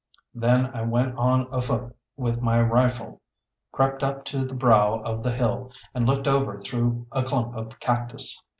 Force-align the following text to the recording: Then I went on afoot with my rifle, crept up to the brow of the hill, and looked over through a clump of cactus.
Then 0.33 0.71
I 0.75 0.81
went 0.81 1.15
on 1.15 1.47
afoot 1.51 1.95
with 2.17 2.41
my 2.41 2.59
rifle, 2.59 3.21
crept 3.71 4.01
up 4.01 4.25
to 4.25 4.39
the 4.45 4.55
brow 4.55 4.99
of 5.03 5.21
the 5.21 5.29
hill, 5.31 5.71
and 5.93 6.07
looked 6.07 6.27
over 6.27 6.59
through 6.59 7.05
a 7.11 7.21
clump 7.21 7.53
of 7.55 7.79
cactus. 7.79 8.41